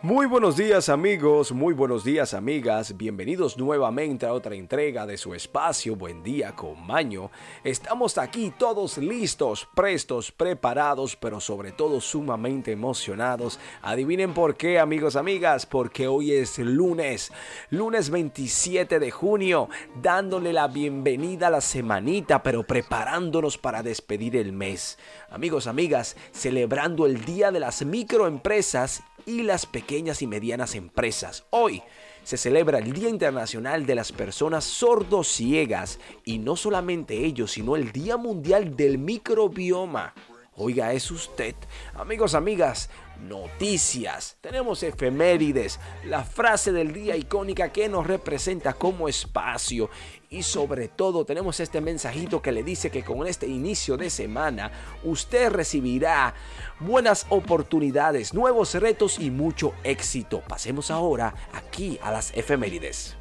Muy 0.00 0.26
buenos 0.26 0.56
días 0.56 0.88
amigos, 0.90 1.50
muy 1.50 1.74
buenos 1.74 2.04
días 2.04 2.32
amigas, 2.32 2.96
bienvenidos 2.96 3.58
nuevamente 3.58 4.26
a 4.26 4.32
otra 4.32 4.54
entrega 4.54 5.06
de 5.06 5.16
su 5.16 5.34
espacio 5.34 5.96
Buen 5.96 6.22
día 6.22 6.54
con 6.54 6.86
Maño. 6.86 7.32
Estamos 7.64 8.16
aquí 8.16 8.52
todos 8.56 8.96
listos, 8.98 9.66
prestos, 9.74 10.30
preparados, 10.30 11.16
pero 11.16 11.40
sobre 11.40 11.72
todo 11.72 12.00
sumamente 12.00 12.70
emocionados. 12.70 13.58
Adivinen 13.82 14.34
por 14.34 14.56
qué 14.56 14.78
amigos, 14.78 15.16
amigas, 15.16 15.66
porque 15.66 16.06
hoy 16.06 16.30
es 16.30 16.60
lunes, 16.60 17.32
lunes 17.70 18.10
27 18.10 19.00
de 19.00 19.10
junio, 19.10 19.68
dándole 20.00 20.52
la 20.52 20.68
bienvenida 20.68 21.48
a 21.48 21.50
la 21.50 21.60
semanita, 21.60 22.40
pero 22.44 22.62
preparándonos 22.62 23.58
para 23.58 23.82
despedir 23.82 24.36
el 24.36 24.52
mes. 24.52 24.96
Amigos, 25.28 25.66
amigas, 25.66 26.16
celebrando 26.30 27.04
el 27.04 27.24
Día 27.24 27.50
de 27.50 27.58
las 27.58 27.84
Microempresas 27.84 29.02
y 29.26 29.42
las 29.42 29.66
pequeñas 29.66 29.87
y 29.90 30.26
medianas 30.26 30.74
empresas. 30.74 31.46
Hoy 31.48 31.82
se 32.22 32.36
celebra 32.36 32.78
el 32.78 32.92
Día 32.92 33.08
Internacional 33.08 33.86
de 33.86 33.94
las 33.94 34.12
Personas 34.12 34.64
Sordociegas 34.64 35.98
y 36.26 36.36
no 36.36 36.56
solamente 36.56 37.24
ellos, 37.24 37.52
sino 37.52 37.74
el 37.74 37.90
Día 37.90 38.18
Mundial 38.18 38.76
del 38.76 38.98
Microbioma. 38.98 40.12
Oiga, 40.60 40.92
es 40.92 41.12
usted. 41.12 41.54
Amigos, 41.94 42.34
amigas, 42.34 42.90
noticias, 43.28 44.36
tenemos 44.40 44.82
efemérides, 44.82 45.78
la 46.04 46.24
frase 46.24 46.72
del 46.72 46.92
día 46.92 47.16
icónica 47.16 47.70
que 47.70 47.88
nos 47.88 48.04
representa 48.04 48.72
como 48.72 49.08
espacio 49.08 49.88
y 50.30 50.42
sobre 50.42 50.88
todo 50.88 51.24
tenemos 51.24 51.60
este 51.60 51.80
mensajito 51.80 52.42
que 52.42 52.50
le 52.50 52.64
dice 52.64 52.90
que 52.90 53.04
con 53.04 53.24
este 53.28 53.46
inicio 53.46 53.96
de 53.96 54.10
semana 54.10 54.72
usted 55.04 55.52
recibirá 55.52 56.34
buenas 56.80 57.26
oportunidades, 57.28 58.34
nuevos 58.34 58.74
retos 58.74 59.20
y 59.20 59.30
mucho 59.30 59.74
éxito. 59.84 60.42
Pasemos 60.48 60.90
ahora 60.90 61.34
aquí 61.52 62.00
a 62.02 62.10
las 62.10 62.36
efemérides. 62.36 63.16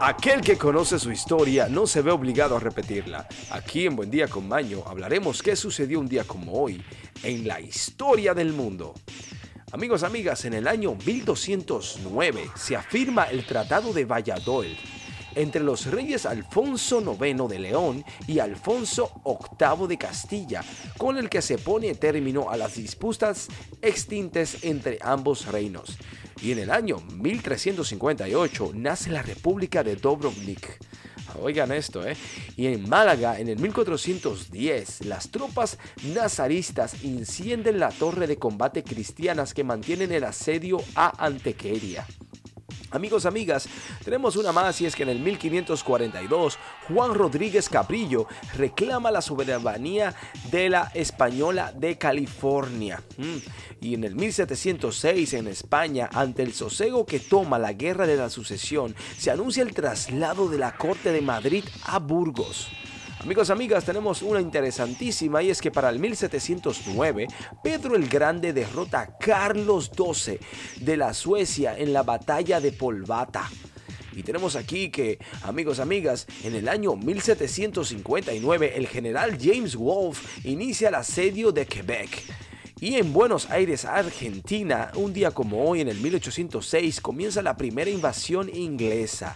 Aquel 0.00 0.40
que 0.40 0.58
conoce 0.58 0.98
su 0.98 1.12
historia 1.12 1.68
no 1.68 1.86
se 1.86 2.02
ve 2.02 2.10
obligado 2.10 2.56
a 2.56 2.60
repetirla. 2.60 3.28
Aquí 3.50 3.86
en 3.86 3.94
Buen 3.94 4.10
Día 4.10 4.26
con 4.26 4.48
Maño 4.48 4.82
hablaremos 4.86 5.40
qué 5.40 5.54
sucedió 5.54 6.00
un 6.00 6.08
día 6.08 6.24
como 6.24 6.52
hoy 6.52 6.82
en 7.22 7.46
la 7.46 7.60
historia 7.60 8.34
del 8.34 8.52
mundo. 8.52 8.94
Amigos, 9.70 10.02
amigas, 10.02 10.44
en 10.44 10.54
el 10.54 10.66
año 10.66 10.96
1209 11.06 12.50
se 12.56 12.74
afirma 12.74 13.24
el 13.24 13.46
Tratado 13.46 13.92
de 13.92 14.04
Valladolid 14.04 14.76
entre 15.36 15.62
los 15.62 15.86
reyes 15.86 16.26
Alfonso 16.26 17.00
IX 17.00 17.48
de 17.48 17.58
León 17.58 18.04
y 18.26 18.40
Alfonso 18.40 19.10
VIII 19.24 19.88
de 19.88 19.98
Castilla, 19.98 20.64
con 20.98 21.18
el 21.18 21.28
que 21.28 21.42
se 21.42 21.58
pone 21.58 21.94
término 21.94 22.50
a 22.50 22.56
las 22.56 22.74
disputas 22.76 23.48
extintas 23.82 24.64
entre 24.64 24.98
ambos 25.02 25.46
reinos. 25.46 25.98
Y 26.40 26.52
en 26.52 26.58
el 26.58 26.70
año 26.70 26.98
1358 27.20 28.72
nace 28.74 29.10
la 29.10 29.22
República 29.22 29.82
de 29.82 29.96
Dobrovnik. 29.96 30.78
Oigan 31.40 31.72
esto, 31.72 32.06
¿eh? 32.06 32.16
Y 32.56 32.66
en 32.66 32.88
Málaga, 32.88 33.38
en 33.40 33.48
el 33.48 33.58
1410, 33.58 35.06
las 35.06 35.30
tropas 35.30 35.78
nazaristas 36.14 37.02
encienden 37.02 37.80
la 37.80 37.90
torre 37.90 38.26
de 38.26 38.36
combate 38.36 38.84
cristianas 38.84 39.52
que 39.54 39.64
mantienen 39.64 40.12
el 40.12 40.24
asedio 40.24 40.78
a 40.94 41.24
Antequeria. 41.24 42.06
Amigos, 42.94 43.26
amigas, 43.26 43.68
tenemos 44.04 44.36
una 44.36 44.52
más 44.52 44.80
y 44.80 44.86
es 44.86 44.94
que 44.94 45.02
en 45.02 45.08
el 45.08 45.18
1542 45.18 46.58
Juan 46.86 47.12
Rodríguez 47.12 47.68
Cabrillo 47.68 48.28
reclama 48.56 49.10
la 49.10 49.20
soberanía 49.20 50.14
de 50.52 50.70
la 50.70 50.92
española 50.94 51.72
de 51.72 51.98
California. 51.98 53.02
Mm. 53.16 53.38
Y 53.80 53.94
en 53.94 54.04
el 54.04 54.14
1706 54.14 55.34
en 55.34 55.48
España, 55.48 56.08
ante 56.12 56.44
el 56.44 56.54
sosego 56.54 57.04
que 57.04 57.18
toma 57.18 57.58
la 57.58 57.72
guerra 57.72 58.06
de 58.06 58.16
la 58.16 58.30
sucesión, 58.30 58.94
se 59.18 59.32
anuncia 59.32 59.64
el 59.64 59.74
traslado 59.74 60.48
de 60.48 60.58
la 60.58 60.76
corte 60.76 61.10
de 61.10 61.20
Madrid 61.20 61.64
a 61.82 61.98
Burgos. 61.98 62.68
Amigos, 63.24 63.48
amigas, 63.48 63.86
tenemos 63.86 64.20
una 64.20 64.38
interesantísima 64.38 65.42
y 65.42 65.48
es 65.48 65.62
que 65.62 65.70
para 65.70 65.88
el 65.88 65.98
1709, 65.98 67.26
Pedro 67.62 67.96
el 67.96 68.06
Grande 68.06 68.52
derrota 68.52 69.00
a 69.00 69.16
Carlos 69.16 69.90
XII 69.96 70.38
de 70.84 70.96
la 70.98 71.14
Suecia 71.14 71.74
en 71.78 71.94
la 71.94 72.02
batalla 72.02 72.60
de 72.60 72.72
Polvata. 72.72 73.50
Y 74.14 74.22
tenemos 74.24 74.56
aquí 74.56 74.90
que, 74.90 75.18
amigos, 75.42 75.80
amigas, 75.80 76.26
en 76.42 76.54
el 76.54 76.68
año 76.68 76.96
1759 76.96 78.74
el 78.76 78.88
general 78.88 79.38
James 79.40 79.74
Wolfe 79.74 80.46
inicia 80.46 80.90
el 80.90 80.96
asedio 80.96 81.50
de 81.50 81.64
Quebec. 81.64 82.10
Y 82.78 82.96
en 82.96 83.14
Buenos 83.14 83.48
Aires, 83.48 83.86
Argentina, 83.86 84.90
un 84.96 85.14
día 85.14 85.30
como 85.30 85.66
hoy, 85.66 85.80
en 85.80 85.88
el 85.88 85.98
1806, 85.98 87.00
comienza 87.00 87.40
la 87.40 87.56
primera 87.56 87.88
invasión 87.88 88.54
inglesa. 88.54 89.34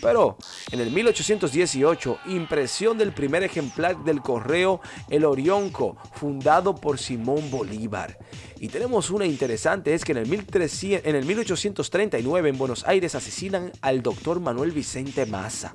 Pero 0.00 0.36
en 0.70 0.80
el 0.80 0.90
1818, 0.90 2.18
impresión 2.26 2.98
del 2.98 3.12
primer 3.12 3.42
ejemplar 3.42 4.02
del 4.04 4.20
correo 4.20 4.80
El 5.08 5.24
Orionco, 5.24 5.96
fundado 6.14 6.74
por 6.74 6.98
Simón 6.98 7.50
Bolívar. 7.50 8.18
Y 8.58 8.68
tenemos 8.68 9.10
una 9.10 9.24
interesante, 9.24 9.94
es 9.94 10.04
que 10.04 10.12
en 10.12 10.18
el, 10.18 10.26
1300, 10.26 11.06
en 11.06 11.16
el 11.16 11.24
1839 11.24 12.48
en 12.50 12.58
Buenos 12.58 12.84
Aires 12.86 13.14
asesinan 13.14 13.72
al 13.80 14.02
doctor 14.02 14.40
Manuel 14.40 14.72
Vicente 14.72 15.24
Massa. 15.26 15.74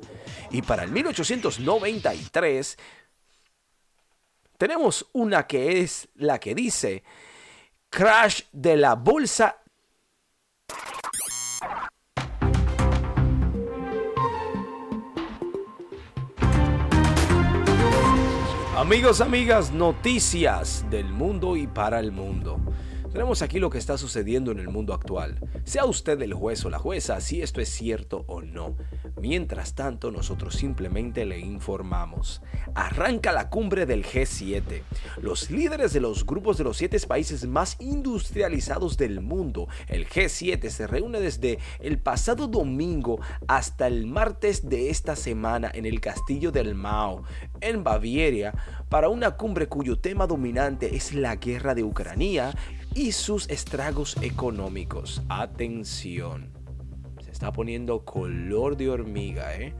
Y 0.52 0.62
para 0.62 0.84
el 0.84 0.92
1893 0.92 2.78
tenemos 4.58 5.08
una 5.14 5.48
que 5.48 5.82
es 5.82 6.08
la 6.16 6.40
que 6.40 6.56
dice, 6.56 7.04
crash 7.90 8.44
de 8.52 8.78
la 8.78 8.96
bolsa 8.96 9.58
Amigos, 18.85 19.19
amigas, 19.19 19.72
noticias 19.72 20.85
del 20.91 21.12
mundo 21.12 21.57
y 21.57 21.66
para 21.66 22.00
el 22.00 22.12
mundo. 22.12 22.59
Tenemos 23.16 23.42
aquí 23.42 23.59
lo 23.59 23.70
que 23.70 23.78
está 23.78 23.98
sucediendo 23.98 24.52
en 24.52 24.59
el 24.59 24.68
mundo 24.68 24.94
actual. 24.94 25.40
Sea 25.64 25.86
usted 25.86 26.22
el 26.22 26.34
juez 26.34 26.66
o 26.66 26.70
la 26.70 26.80
jueza 26.80 27.22
si 27.22 27.42
esto 27.42 27.62
es 27.62 27.70
cierto 27.70 28.26
o 28.28 28.42
no. 28.42 28.76
Mientras 29.22 29.74
tanto, 29.74 30.12
nosotros 30.12 30.56
simplemente 30.56 31.24
le 31.24 31.40
informamos. 31.40 32.42
Arranca 32.76 33.31
la 33.31 33.50
cumbre 33.50 33.86
del 33.86 34.03
G7. 34.03 34.81
Los 35.22 35.50
líderes 35.50 35.94
de 35.94 36.02
los 36.02 36.26
grupos 36.26 36.58
de 36.58 36.66
los 36.66 36.76
siete 36.76 37.00
países 37.08 37.48
más 37.48 37.78
industrializados 37.80 38.98
del 38.98 39.22
mundo, 39.22 39.70
el 39.88 40.09
G7, 40.09 40.68
se 40.68 40.86
reúne 40.86 41.22
desde 41.22 41.59
el 41.80 42.00
pasado 42.00 42.47
domingo 42.47 43.22
hasta 43.47 43.88
el 43.88 44.08
martes 44.08 44.68
de 44.68 44.90
esta 44.90 45.16
semana 45.16 45.72
en 45.74 45.86
el 45.86 46.02
castillo 46.02 46.52
del 46.52 46.76
Mao, 46.76 47.24
en 47.62 47.82
Baviera, 47.86 48.53
para 48.90 49.08
una 49.08 49.32
cumbre 49.38 49.68
cuyo 49.68 50.00
tema 50.00 50.28
dominante 50.28 50.97
es 50.97 51.14
la 51.14 51.38
guerra 51.38 51.74
de 51.76 51.84
Ucrania 51.84 52.53
y 52.96 53.12
sus 53.12 53.50
estragos 53.50 54.16
económicos. 54.22 55.22
Atención. 55.30 56.55
Está 57.35 57.51
poniendo 57.51 58.06
color 58.06 58.78
de 58.78 58.90
hormiga, 58.90 59.53
¿eh? 59.57 59.73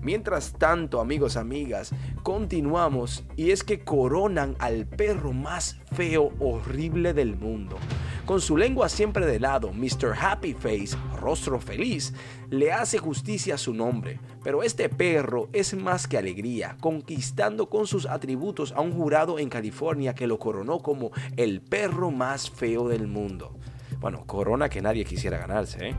Mientras 0.00 0.52
tanto, 0.52 1.00
amigos, 1.00 1.36
amigas, 1.36 1.90
continuamos 2.22 3.24
y 3.34 3.50
es 3.50 3.64
que 3.64 3.80
coronan 3.80 4.54
al 4.60 4.86
perro 4.86 5.32
más 5.32 5.80
feo, 5.90 6.30
horrible 6.38 7.12
del 7.12 7.34
mundo. 7.34 7.78
Con 8.26 8.40
su 8.40 8.56
lengua 8.56 8.88
siempre 8.88 9.26
de 9.26 9.40
lado, 9.40 9.72
Mr. 9.72 10.14
Happy 10.16 10.54
Face, 10.54 10.96
rostro 11.20 11.58
feliz, 11.58 12.14
le 12.48 12.70
hace 12.70 12.98
justicia 12.98 13.56
a 13.56 13.58
su 13.58 13.74
nombre. 13.74 14.20
Pero 14.44 14.62
este 14.62 14.88
perro 14.88 15.48
es 15.52 15.74
más 15.74 16.06
que 16.06 16.16
alegría, 16.16 16.76
conquistando 16.80 17.68
con 17.68 17.88
sus 17.88 18.06
atributos 18.06 18.70
a 18.70 18.82
un 18.82 18.92
jurado 18.92 19.40
en 19.40 19.48
California 19.48 20.14
que 20.14 20.28
lo 20.28 20.38
coronó 20.38 20.78
como 20.78 21.10
el 21.36 21.60
perro 21.60 22.12
más 22.12 22.48
feo 22.48 22.86
del 22.86 23.08
mundo. 23.08 23.58
Bueno, 24.00 24.24
corona 24.26 24.68
que 24.68 24.80
nadie 24.80 25.04
quisiera 25.04 25.38
ganarse, 25.38 25.90
¿eh? 25.90 25.94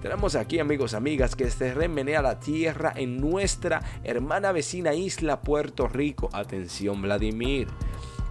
Tenemos 0.00 0.34
aquí, 0.34 0.58
amigos, 0.58 0.94
amigas, 0.94 1.36
que 1.36 1.48
se 1.48 1.74
remenea 1.74 2.22
la 2.22 2.40
tierra 2.40 2.92
en 2.96 3.20
nuestra 3.20 3.82
hermana 4.02 4.50
vecina 4.50 4.94
isla 4.94 5.42
Puerto 5.42 5.86
Rico. 5.86 6.28
Atención, 6.32 7.02
Vladimir. 7.02 7.68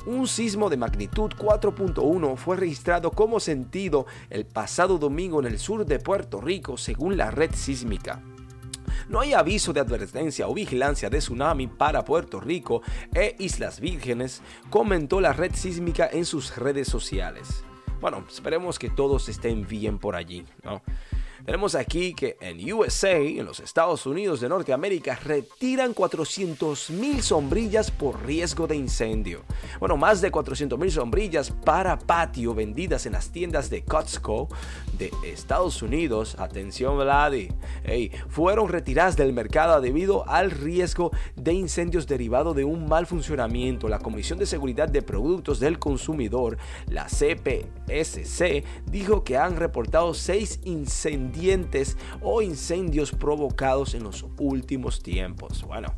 Un 0.05 0.27
sismo 0.27 0.69
de 0.69 0.77
magnitud 0.77 1.31
4.1 1.31 2.35
fue 2.35 2.57
registrado 2.57 3.11
como 3.11 3.39
sentido 3.39 4.07
el 4.31 4.45
pasado 4.45 4.97
domingo 4.97 5.39
en 5.39 5.45
el 5.45 5.59
sur 5.59 5.85
de 5.85 5.99
Puerto 5.99 6.41
Rico, 6.41 6.75
según 6.75 7.15
la 7.15 7.29
red 7.29 7.51
sísmica. 7.53 8.21
No 9.07 9.19
hay 9.19 9.33
aviso 9.33 9.71
de 9.71 9.79
advertencia 9.79 10.47
o 10.47 10.53
vigilancia 10.53 11.09
de 11.09 11.19
tsunami 11.19 11.67
para 11.67 12.03
Puerto 12.03 12.39
Rico 12.39 12.81
e 13.13 13.35
Islas 13.39 13.79
Vírgenes, 13.79 14.41
comentó 14.69 15.21
la 15.21 15.33
red 15.33 15.53
sísmica 15.53 16.09
en 16.11 16.25
sus 16.25 16.57
redes 16.57 16.87
sociales. 16.87 17.63
Bueno, 18.01 18.25
esperemos 18.27 18.79
que 18.79 18.89
todos 18.89 19.29
estén 19.29 19.67
bien 19.67 19.99
por 19.99 20.15
allí, 20.15 20.43
¿no? 20.63 20.81
Tenemos 21.51 21.75
aquí 21.75 22.13
que 22.13 22.37
en 22.39 22.71
USA, 22.71 23.17
en 23.17 23.43
los 23.43 23.59
Estados 23.59 24.05
Unidos 24.05 24.39
de 24.39 24.47
Norteamérica, 24.47 25.19
retiran 25.21 25.93
400 25.93 26.91
mil 26.91 27.21
sombrillas 27.21 27.91
por 27.91 28.25
riesgo 28.25 28.67
de 28.67 28.77
incendio. 28.77 29.41
Bueno, 29.77 29.97
más 29.97 30.21
de 30.21 30.31
400 30.31 30.79
mil 30.79 30.89
sombrillas 30.89 31.51
para 31.51 31.99
patio 31.99 32.55
vendidas 32.55 33.05
en 33.05 33.11
las 33.11 33.33
tiendas 33.33 33.69
de 33.69 33.83
Costco 33.83 34.47
de 34.97 35.11
Estados 35.25 35.81
Unidos. 35.81 36.37
Atención, 36.39 36.95
Vladi. 36.97 37.49
fueron 38.29 38.69
retiradas 38.69 39.17
del 39.17 39.33
mercado 39.33 39.81
debido 39.81 40.25
al 40.29 40.51
riesgo 40.51 41.11
de 41.35 41.51
incendios 41.51 42.07
derivado 42.07 42.53
de 42.53 42.63
un 42.63 42.87
mal 42.87 43.07
funcionamiento. 43.07 43.89
La 43.89 43.99
Comisión 43.99 44.39
de 44.39 44.45
Seguridad 44.45 44.87
de 44.87 45.01
Productos 45.01 45.59
del 45.59 45.79
Consumidor, 45.79 46.57
la 46.87 47.07
CPSC, 47.07 48.63
dijo 48.85 49.25
que 49.25 49.35
han 49.35 49.57
reportado 49.57 50.13
seis 50.13 50.61
o 52.21 52.41
incendios 52.41 53.11
provocados 53.11 53.95
en 53.95 54.03
los 54.03 54.25
últimos 54.37 55.01
tiempos. 55.01 55.63
Bueno. 55.63 55.95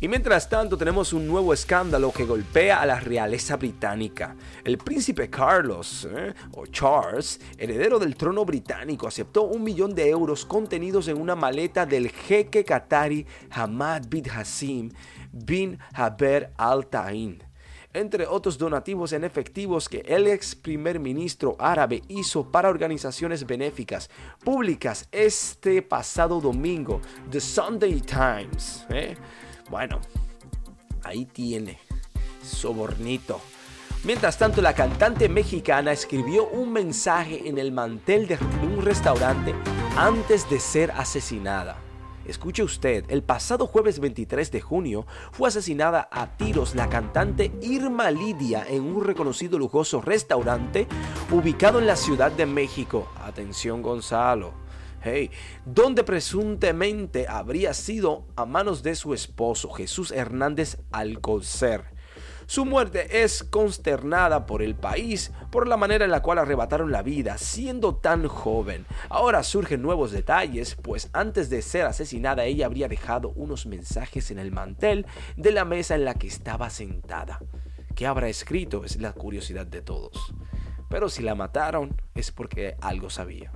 Y 0.00 0.08
mientras 0.08 0.50
tanto 0.50 0.76
tenemos 0.76 1.14
un 1.14 1.26
nuevo 1.26 1.54
escándalo 1.54 2.12
que 2.12 2.24
golpea 2.24 2.82
a 2.82 2.86
la 2.86 3.00
realeza 3.00 3.56
británica. 3.56 4.36
El 4.62 4.76
príncipe 4.76 5.30
Carlos, 5.30 6.06
¿eh? 6.10 6.34
o 6.52 6.66
Charles, 6.66 7.40
heredero 7.56 7.98
del 7.98 8.14
trono 8.14 8.44
británico, 8.44 9.06
aceptó 9.06 9.44
un 9.44 9.62
millón 9.62 9.94
de 9.94 10.10
euros 10.10 10.44
contenidos 10.44 11.08
en 11.08 11.18
una 11.18 11.34
maleta 11.34 11.86
del 11.86 12.10
jeque 12.10 12.64
qatari 12.64 13.24
Hamad 13.50 14.02
bin 14.08 14.28
Hassim 14.28 14.90
bin 15.32 15.78
Haber 15.94 16.52
Al 16.58 16.86
Tain 16.88 17.53
entre 17.94 18.26
otros 18.26 18.58
donativos 18.58 19.12
en 19.12 19.24
efectivos 19.24 19.88
que 19.88 20.00
el 20.00 20.26
ex 20.26 20.54
primer 20.54 21.00
ministro 21.00 21.56
árabe 21.58 22.02
hizo 22.08 22.50
para 22.50 22.68
organizaciones 22.68 23.46
benéficas 23.46 24.10
públicas 24.44 25.08
este 25.12 25.80
pasado 25.80 26.40
domingo, 26.40 27.00
The 27.30 27.40
Sunday 27.40 28.00
Times. 28.00 28.84
¿eh? 28.90 29.16
Bueno, 29.70 30.00
ahí 31.04 31.24
tiene, 31.24 31.78
sobornito. 32.42 33.40
Mientras 34.02 34.36
tanto, 34.36 34.60
la 34.60 34.74
cantante 34.74 35.30
mexicana 35.30 35.92
escribió 35.92 36.46
un 36.48 36.72
mensaje 36.72 37.48
en 37.48 37.56
el 37.56 37.72
mantel 37.72 38.26
de 38.26 38.38
un 38.62 38.82
restaurante 38.82 39.54
antes 39.96 40.50
de 40.50 40.60
ser 40.60 40.90
asesinada. 40.90 41.78
Escuche 42.26 42.62
usted, 42.62 43.04
el 43.08 43.22
pasado 43.22 43.66
jueves 43.66 44.00
23 44.00 44.50
de 44.50 44.60
junio 44.60 45.06
fue 45.30 45.48
asesinada 45.48 46.08
a 46.10 46.36
tiros 46.36 46.74
la 46.74 46.88
cantante 46.88 47.52
Irma 47.60 48.10
Lidia 48.10 48.64
en 48.66 48.84
un 48.84 49.04
reconocido 49.04 49.58
lujoso 49.58 50.00
restaurante 50.00 50.86
ubicado 51.30 51.78
en 51.78 51.86
la 51.86 51.96
Ciudad 51.96 52.32
de 52.32 52.46
México. 52.46 53.08
Atención 53.22 53.82
Gonzalo. 53.82 54.54
Hey, 55.02 55.30
donde 55.66 56.02
presuntamente 56.02 57.28
habría 57.28 57.74
sido 57.74 58.24
a 58.36 58.46
manos 58.46 58.82
de 58.82 58.94
su 58.94 59.12
esposo 59.12 59.68
Jesús 59.70 60.10
Hernández 60.10 60.78
Alcocer. 60.92 61.93
Su 62.46 62.64
muerte 62.64 63.22
es 63.22 63.42
consternada 63.42 64.46
por 64.46 64.62
el 64.62 64.74
país 64.74 65.32
por 65.50 65.66
la 65.66 65.76
manera 65.76 66.04
en 66.04 66.10
la 66.10 66.22
cual 66.22 66.38
arrebataron 66.38 66.92
la 66.92 67.02
vida 67.02 67.38
siendo 67.38 67.96
tan 67.96 68.28
joven. 68.28 68.86
Ahora 69.08 69.42
surgen 69.42 69.82
nuevos 69.82 70.12
detalles, 70.12 70.74
pues 70.74 71.08
antes 71.12 71.48
de 71.48 71.62
ser 71.62 71.86
asesinada 71.86 72.44
ella 72.44 72.66
habría 72.66 72.88
dejado 72.88 73.30
unos 73.36 73.66
mensajes 73.66 74.30
en 74.30 74.38
el 74.38 74.52
mantel 74.52 75.06
de 75.36 75.52
la 75.52 75.64
mesa 75.64 75.94
en 75.94 76.04
la 76.04 76.14
que 76.14 76.26
estaba 76.26 76.70
sentada. 76.70 77.40
¿Qué 77.94 78.06
habrá 78.06 78.28
escrito? 78.28 78.84
Es 78.84 79.00
la 79.00 79.12
curiosidad 79.12 79.66
de 79.66 79.80
todos. 79.80 80.34
Pero 80.88 81.08
si 81.08 81.22
la 81.22 81.34
mataron 81.34 81.96
es 82.14 82.30
porque 82.30 82.76
algo 82.80 83.08
sabía. 83.08 83.52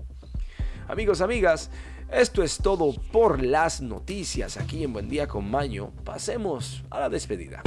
Amigos, 0.88 1.20
amigas, 1.20 1.70
esto 2.10 2.42
es 2.42 2.56
todo 2.56 2.94
por 3.12 3.42
las 3.42 3.82
noticias 3.82 4.56
aquí 4.56 4.82
en 4.82 4.94
Buen 4.94 5.08
Día 5.08 5.28
con 5.28 5.50
Maño. 5.50 5.92
Pasemos 6.04 6.82
a 6.90 7.00
la 7.00 7.08
despedida. 7.10 7.62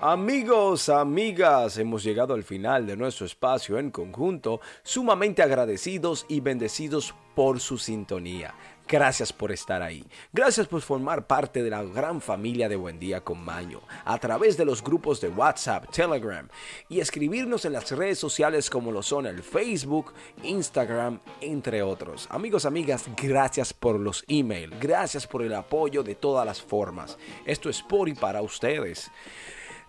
Amigos, 0.00 0.90
amigas, 0.90 1.76
hemos 1.76 2.04
llegado 2.04 2.32
al 2.32 2.44
final 2.44 2.86
de 2.86 2.96
nuestro 2.96 3.26
espacio 3.26 3.80
en 3.80 3.90
conjunto, 3.90 4.60
sumamente 4.84 5.42
agradecidos 5.42 6.24
y 6.28 6.38
bendecidos 6.38 7.16
por 7.34 7.58
su 7.58 7.78
sintonía. 7.78 8.54
Gracias 8.86 9.32
por 9.32 9.50
estar 9.50 9.82
ahí. 9.82 10.06
Gracias 10.32 10.68
por 10.68 10.82
formar 10.82 11.26
parte 11.26 11.64
de 11.64 11.70
la 11.70 11.82
gran 11.82 12.20
familia 12.20 12.68
de 12.68 12.76
Buen 12.76 13.00
Día 13.00 13.22
con 13.22 13.44
Maño 13.44 13.80
a 14.04 14.16
través 14.18 14.56
de 14.56 14.64
los 14.64 14.84
grupos 14.84 15.20
de 15.20 15.30
WhatsApp, 15.30 15.90
Telegram 15.90 16.48
y 16.88 17.00
escribirnos 17.00 17.64
en 17.64 17.72
las 17.72 17.90
redes 17.90 18.20
sociales 18.20 18.70
como 18.70 18.92
lo 18.92 19.02
son 19.02 19.26
el 19.26 19.42
Facebook, 19.42 20.12
Instagram, 20.44 21.18
entre 21.40 21.82
otros. 21.82 22.28
Amigos, 22.30 22.66
amigas, 22.66 23.06
gracias 23.20 23.72
por 23.72 23.98
los 23.98 24.24
emails. 24.28 24.78
Gracias 24.78 25.26
por 25.26 25.42
el 25.42 25.54
apoyo 25.54 26.04
de 26.04 26.14
todas 26.14 26.46
las 26.46 26.62
formas. 26.62 27.18
Esto 27.44 27.68
es 27.68 27.82
por 27.82 28.08
y 28.08 28.14
para 28.14 28.42
ustedes. 28.42 29.10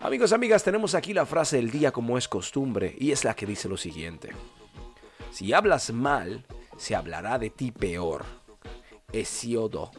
Amigos, 0.02 0.32
amigas, 0.32 0.64
tenemos 0.64 0.94
aquí 0.94 1.12
la 1.12 1.26
frase 1.26 1.56
del 1.56 1.70
día 1.70 1.92
como 1.92 2.16
es 2.16 2.26
costumbre 2.26 2.96
y 2.98 3.12
es 3.12 3.22
la 3.22 3.34
que 3.34 3.44
dice 3.44 3.68
lo 3.68 3.76
siguiente. 3.76 4.30
Si 5.30 5.52
hablas 5.52 5.92
mal, 5.92 6.46
se 6.78 6.96
hablará 6.96 7.38
de 7.38 7.50
ti 7.50 7.70
peor. 7.70 8.24
Hesiodo. 9.12 9.90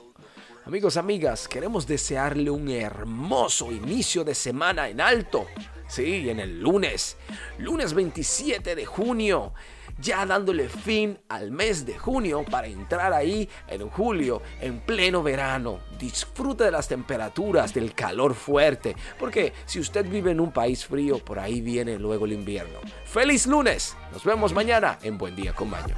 Amigos, 0.65 0.98
amigas, 0.98 1.48
queremos 1.48 1.86
desearle 1.86 2.50
un 2.50 2.68
hermoso 2.69 3.71
inicio 3.71 4.24
de 4.24 4.33
semana 4.33 4.89
en 4.89 5.01
alto. 5.01 5.45
Sí, 5.88 6.31
en 6.31 6.39
el 6.39 6.59
lunes, 6.59 7.15
lunes 7.59 7.94
27 7.94 8.74
de 8.74 8.86
junio, 8.88 9.53
ya 10.01 10.25
dándole 10.25 10.68
fin 10.68 11.19
al 11.30 11.51
mes 11.51 11.86
de 11.86 11.98
junio 11.98 12.44
para 12.44 12.68
entrar 12.68 13.13
ahí 13.13 13.48
en 13.68 13.89
julio, 13.89 14.42
en 14.59 14.80
pleno 14.80 15.24
verano. 15.24 15.80
Disfrute 16.00 16.65
de 16.65 16.71
las 16.71 16.88
temperaturas, 16.88 17.74
del 17.74 17.94
calor 17.94 18.33
fuerte, 18.33 18.95
porque 19.19 19.53
si 19.65 19.80
usted 19.80 20.06
vive 20.06 20.31
en 20.31 20.39
un 20.39 20.51
país 20.51 20.86
frío, 20.86 21.19
por 21.19 21.39
ahí 21.39 21.62
viene 21.62 22.00
luego 22.00 22.25
el 22.25 22.33
invierno. 22.33 22.80
¡Feliz 23.06 23.45
lunes! 23.48 23.95
Nos 24.12 24.24
vemos 24.24 24.53
mañana 24.53 24.98
en 25.03 25.18
Buen 25.18 25.36
Día 25.36 25.53
con 25.53 25.69
Baño. 25.69 25.95